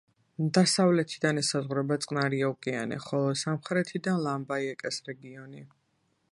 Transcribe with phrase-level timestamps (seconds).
[0.57, 5.67] დასავლეთიდან ესაზღვრება წყნარი ოკეანე, ხოლო სამხრეთიდან ლამბაიეკეს რეგიონი.